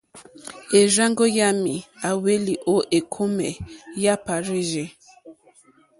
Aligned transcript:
E 0.79 0.79
rzàŋgo 0.93 1.25
yami 1.37 1.75
a 2.07 2.09
hweli 2.19 2.53
o 2.73 2.75
ekome 2.97 3.49
ya 4.03 4.13
Parirzi. 4.25 4.85